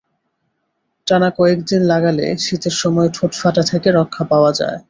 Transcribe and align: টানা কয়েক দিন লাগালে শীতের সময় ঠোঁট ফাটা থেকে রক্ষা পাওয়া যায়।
টানা 1.07 1.29
কয়েক 1.37 1.59
দিন 1.69 1.81
লাগালে 1.83 2.25
শীতের 2.37 2.75
সময় 2.81 3.09
ঠোঁট 3.13 3.31
ফাটা 3.35 3.63
থেকে 3.71 3.89
রক্ষা 3.91 4.23
পাওয়া 4.31 4.51
যায়। 4.59 4.77